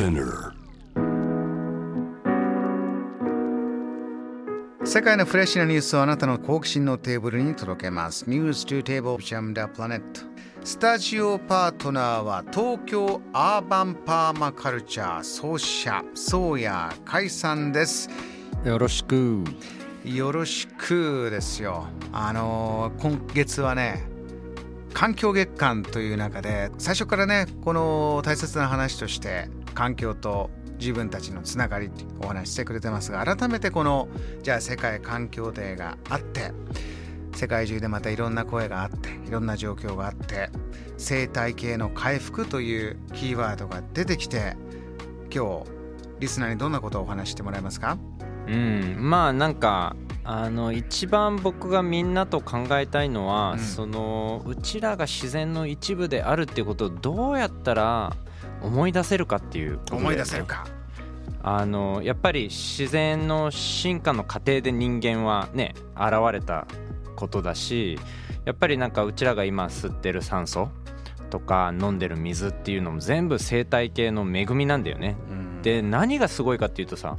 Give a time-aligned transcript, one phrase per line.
[0.00, 0.54] Spinner
[4.82, 8.24] 世界のフレッシュなニュースをあなたの好奇心のテーブルに届けます。
[8.26, 10.00] ニュース to table jam the planet。
[10.64, 18.08] スタジオパートナーは東京アーバンパーマカルチャー創始者、宗谷海さんです。
[18.64, 19.44] よろしく。
[20.06, 21.88] よろしくですよ。
[22.10, 24.08] あの今月はね、
[24.94, 34.08] 環境月間という中で最初からねこの大切な話として環境と自分たちのつながりってお話ししてくれてますが改めてこの
[34.42, 36.52] じゃあ世界環境デーがあって
[37.34, 40.50] 世界中でまたいろんな声があっていろんな状況があって
[40.96, 44.56] 生態系の回復というキーワードが出てきて
[45.32, 45.70] 今日
[46.18, 47.98] リスナーにどんなことをお話してもらえますか？
[48.46, 53.58] うん、まあなんかあの一番僕がみんなと考えたいのは、うん。
[53.58, 58.16] そのうちらが自然の一部であるっていうことをどうやったら
[58.62, 60.66] 思い出せるかっていう思い出せるか。
[61.42, 66.66] あのやっぱり自然の進化の過程で人間はね現れた
[67.16, 67.98] ことだし
[68.44, 70.68] やっぱりなんかうちらが今吸ってる酸素
[71.30, 75.16] とか飲んでる水っていうのも全部生態系の恵みなんだよね。
[75.30, 75.62] うん。
[75.62, 77.16] で何がすごいかっていうとさ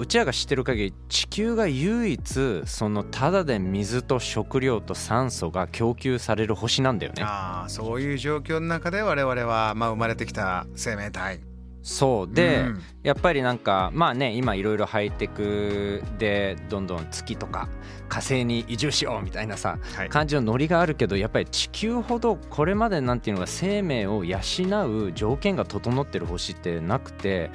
[0.00, 7.22] うちらが知ってる限り地球が唯一そのただで水と食料と酸素が供給される星なんだよね。
[7.22, 11.40] ああそういう状況の中で我々は、まあ、生まれてきた生命体。
[11.82, 12.34] そう。
[12.34, 12.82] で、うん。
[13.02, 17.68] やっぱりなんかまあね今いろいろハイテクでどんどん月とか
[18.08, 20.08] 火星に移住しようみたいなさはい。
[20.08, 27.50] 感じのノリがあるけどやっぱり地球ほどこれまでなんていうのが生命を養う条件が整ってる星ってなくて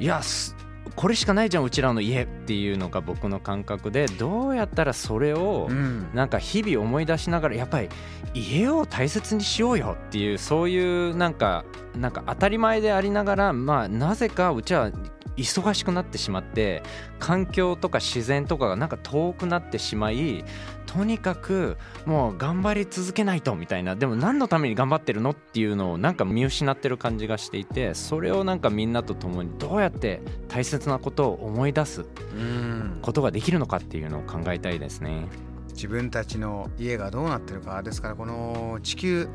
[0.00, 0.56] いやす
[0.96, 5.68] これしかないじゃんうちらの家っていうのが僕の感覚でどうやったらそれを
[6.14, 7.88] なんか日々思い出しながらやっぱり
[8.34, 11.34] 家を大切にしようよっていうそういうなん。
[11.34, 11.64] か
[11.96, 14.90] なんか当たり前でありながらまあなぜかうちは
[15.38, 16.82] 忙しくなってしまって
[17.18, 20.44] 環境とか自然とかがなんか遠くなってしまい
[20.86, 21.76] とにかく
[22.06, 32.04] もう頑張り続けないとみたいなでも何のために頑張ってるのっていうのをなんか見失ってる感じがしていてそれをなんかみんなと共にどうやって大切なことを思い出す
[32.34, 35.28] うんことができるのかっていうのを考えたいですね。
[35.68, 39.28] 自分たちの家がどうなってるかですからこの地球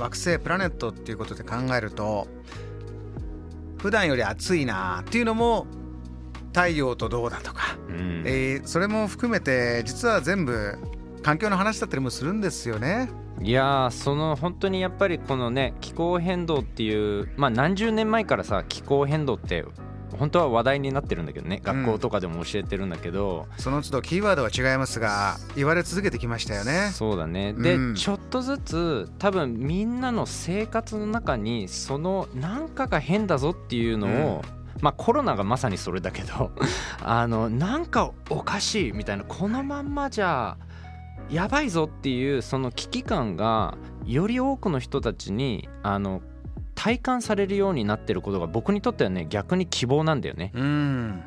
[0.00, 2.26] 惑星プラネットっていうことで考えると
[3.82, 5.66] 普段より暑いなっていうのも
[6.54, 10.78] 太陽とどうだとか、うんえーそれも含めて実は全部
[11.22, 13.08] 環境の話だったりもするんですよね。
[13.40, 19.64] いやーその本当にやっぱりこのね気候変動っていうまあ何十年前からさ気候変動って
[20.18, 26.90] 本当は話題になってるんだけどね学校とかでも教えてるんだけど、その都度キーワードは違いますが言われ続けてきましたよね。
[26.92, 27.52] そうだね。
[27.54, 27.94] で、うん。
[27.94, 34.44] ちょっとずつ多分みんなの生活の中にそのなんかが変だぞっていうのを、
[34.80, 36.50] まあコロナがまさにそれだけど
[37.02, 40.56] あのなんかおかしいみたいなこのまんまじゃ
[41.30, 46.20] やばいぞっていうその危機感がより多くの人たちにあの
[46.82, 50.50] 体感されるようになってることが僕にとってはね逆に希望なんだよね。
[50.52, 51.22] うん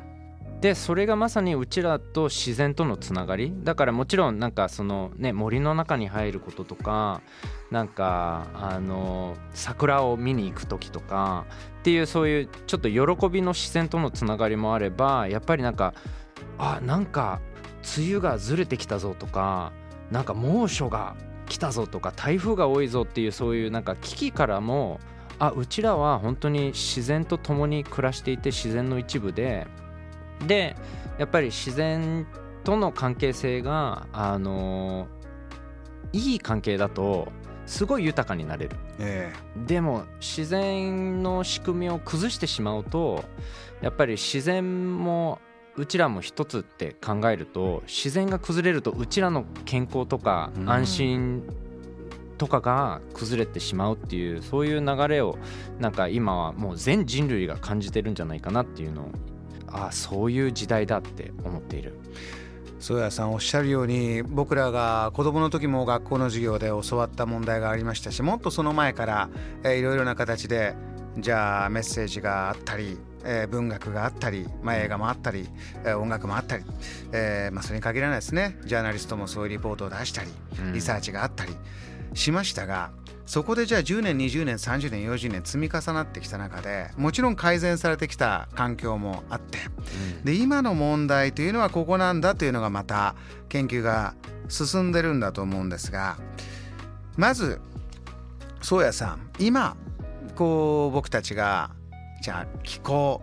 [0.60, 7.22] でそれがまさにうちらと自然とのつながりだからもちろんなんかそのね森の中に入ることとか
[7.70, 11.46] なんかあの桜を見に行く時とか
[11.80, 15.94] っていうそういうちょっと喜びの自然とのつながりもあればやっぱりなんか
[16.58, 17.40] あなんか
[17.96, 19.72] 梅雨がずれてきたぞとか
[20.10, 21.16] なんか猛暑が
[21.48, 25.00] 来たぞとか台風が多いぞっていうそういうなんか危機からも
[25.38, 29.66] あうちらは本当に自然と共に暮らしていて自然の一部で
[30.46, 30.76] で
[31.18, 32.26] やっぱり自然
[32.64, 35.08] との関係性があの
[36.12, 37.28] いい関係だと
[37.66, 38.76] すごい豊かになれる。
[38.98, 39.32] え。
[39.66, 43.24] でも自然の仕組みを崩してしまうと
[43.82, 45.40] やっぱり自然も
[45.76, 50.70] うちらも一つって考えると自然が崩れるとうちらの健康とかうん。
[50.70, 51.42] 安心
[52.38, 55.38] とかが崩れてしまうっていうそういう流れを
[55.78, 59.10] なんか今はもう全人類が感じてるんじゃないかなっていうのを
[59.68, 61.98] ああそういう時代だって思っている。
[62.78, 69.28] 宗谷さんおっしゃるように僕らが子供の時も学校の授業で教わった問題がありましたしもっとその前から、
[69.64, 70.74] えーいろいろな形で
[71.18, 75.48] じゃあメッセージがあったり、えー文学があったり、まあ、映画もあったり、
[75.84, 76.64] えー音楽もあったり、
[77.12, 78.58] えーまあ、それに限らないですね。
[78.66, 80.28] ジャーナリストもそういうリポートを出したり
[80.60, 80.72] うん。
[80.74, 81.56] リサーチがあったり
[82.16, 82.90] しましたが、
[83.26, 89.58] そこでじゃあ10年20年30年40年積み重なってきた中でもちろん改善されてきた環境もあって
[90.22, 93.16] で今の問題というのはここなんだというのがまた
[93.48, 94.14] 研究が
[94.48, 96.18] 進んでるんだと思うんですが
[97.16, 97.60] まず
[98.62, 99.76] 宗谷さん今
[100.36, 101.72] こう僕たちが
[102.22, 103.22] じゃあ気候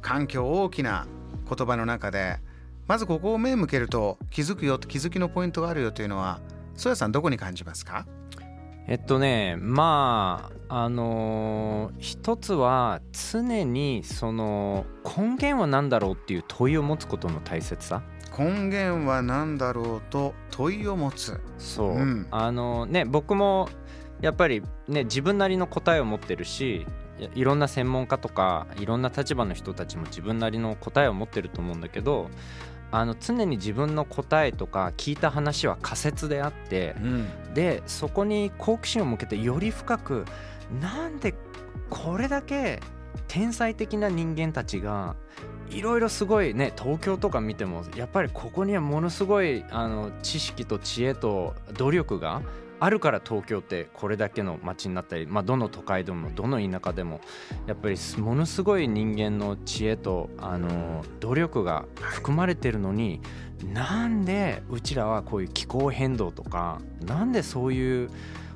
[0.00, 1.08] 環境大きな
[1.48, 2.38] 言葉の中で
[2.86, 6.38] まずここを目向けると気づくよ気づきのポイントがあるよというのは
[6.76, 8.06] ソヤさんどこに感じますか？
[8.86, 18.02] えっとねまああのー一つは常にその根源は何だろうっていう問いを持つことの大切さ。
[18.38, 21.40] 根源は何だろうと問いを持つ。
[21.58, 22.26] そう、うん。
[22.30, 23.68] あのね僕も
[24.20, 26.86] やっぱりね自分なりの答えを持ってるし
[27.34, 32.30] いいろんな専門家とかいろんな立場の人たちも自分なりの答えを持ってると思うんだけど
[32.92, 37.54] あの常に自分の答えとか聞いた話は仮説であってうん。
[37.54, 40.24] でそこに好奇心を向けてより深く
[40.80, 41.34] なんで
[41.88, 42.80] これだけ
[43.26, 45.16] 天才的な人間たちが
[45.70, 52.42] いろいろすごいね東京とか見てもやっぱりここにはものすごいあの知識と知恵と努力が
[52.80, 57.20] あるから東京ってこれだけの街になったり、まあ、どの都会でもどの田舎でも
[57.66, 63.20] やっぱりものすごい人間の知恵とあの努力が含まれてるのに
[63.74, 68.10] なんでうちらはこういう気候変動とかなんでそういう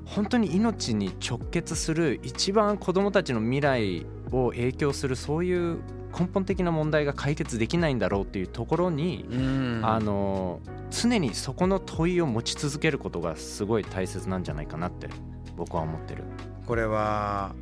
[0.07, 5.79] 本当に命に直結する一番子どもたちの未来を影響するそういう
[6.19, 9.81] 根本的な問題が解決できないんだろうっていうところに、うん。
[9.83, 15.09] あの常にそこの問いを持ち続けることがすごい大切なんじゃないかなって
[15.57, 16.23] 僕は思ってる。
[16.67, 17.55] これは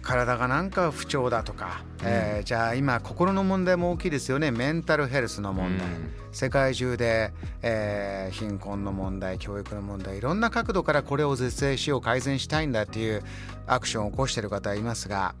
[0.00, 4.50] 体がなんか不調だとか、えーじゃあ今心の問題も大きいですよね。
[4.50, 6.10] メンタルヘルスの問題、うん。
[6.32, 13.22] 世界中で、えー貧困の問題教育の問題いろんな角度からこれを是正しよう改善したいんだっていう
[13.66, 15.34] アクションを起こしている方いますが、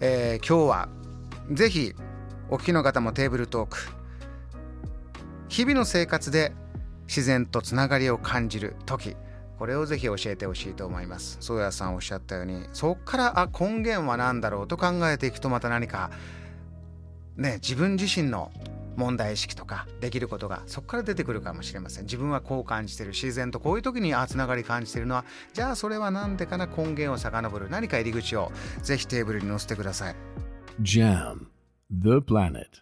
[0.00, 0.88] えー今日は
[1.52, 1.94] ぜひ
[2.48, 3.78] お聞きの方もテーブルトーク
[5.48, 6.52] 日々の生活で
[7.06, 9.16] 自然とつながりを感じる時
[9.58, 11.36] これをぜひ教えてほしいと思います。
[11.40, 16.10] 宗谷さんおっしゃったようにそこからあ根源は何だろうと考えていくとまた何か
[17.36, 18.50] ね自分自身の
[18.96, 22.04] 問題意識とかできることがそこから出てくるかもしれません。
[22.04, 23.10] 自分はこう感じてる。
[23.10, 26.66] 自然とこういう時にあつながり感じてるのはじゃあそれは何でかな？
[26.66, 27.68] 根源を遡る。
[27.68, 28.50] 何か入り口を
[28.82, 30.16] ぜひテーブルに載せてください。
[30.80, 31.50] Jam,
[31.90, 32.80] the planet.